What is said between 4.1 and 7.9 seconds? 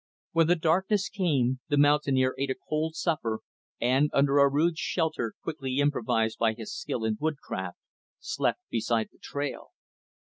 under a rude shelter quickly improvised by his skill in woodcraft,